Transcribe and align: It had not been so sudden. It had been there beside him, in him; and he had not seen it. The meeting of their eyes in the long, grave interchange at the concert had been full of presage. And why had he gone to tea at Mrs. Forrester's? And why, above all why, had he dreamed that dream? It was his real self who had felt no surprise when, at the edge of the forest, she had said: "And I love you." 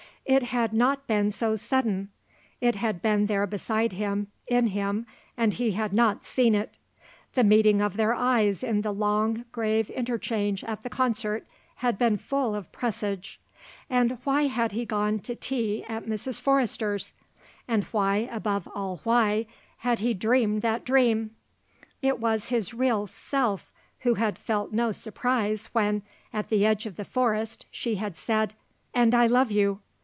It 0.23 0.43
had 0.43 0.71
not 0.71 1.07
been 1.07 1.31
so 1.31 1.57
sudden. 1.57 2.09
It 2.61 2.75
had 2.75 3.01
been 3.01 3.25
there 3.25 3.45
beside 3.47 3.91
him, 3.91 4.27
in 4.47 4.67
him; 4.67 5.05
and 5.35 5.53
he 5.55 5.71
had 5.71 5.91
not 5.91 6.23
seen 6.23 6.55
it. 6.55 6.77
The 7.33 7.43
meeting 7.43 7.81
of 7.81 7.97
their 7.97 8.13
eyes 8.13 8.63
in 8.63 8.79
the 8.81 8.93
long, 8.93 9.43
grave 9.51 9.89
interchange 9.89 10.63
at 10.63 10.83
the 10.83 10.89
concert 10.89 11.45
had 11.77 11.97
been 11.97 12.15
full 12.17 12.55
of 12.55 12.71
presage. 12.71 13.41
And 13.89 14.19
why 14.23 14.43
had 14.43 14.71
he 14.71 14.85
gone 14.85 15.19
to 15.21 15.35
tea 15.35 15.83
at 15.89 16.05
Mrs. 16.05 16.39
Forrester's? 16.39 17.11
And 17.67 17.83
why, 17.85 18.29
above 18.31 18.69
all 18.73 19.01
why, 19.03 19.47
had 19.79 19.99
he 19.99 20.13
dreamed 20.13 20.61
that 20.61 20.85
dream? 20.85 21.31
It 22.01 22.19
was 22.19 22.49
his 22.49 22.73
real 22.73 23.05
self 23.05 23.69
who 24.01 24.13
had 24.13 24.37
felt 24.39 24.71
no 24.71 24.93
surprise 24.93 25.67
when, 25.73 26.03
at 26.31 26.47
the 26.49 26.65
edge 26.65 26.85
of 26.85 26.95
the 26.95 27.05
forest, 27.05 27.65
she 27.69 27.95
had 27.95 28.15
said: 28.15 28.53
"And 28.93 29.13
I 29.13 29.27
love 29.27 29.51
you." 29.51 29.81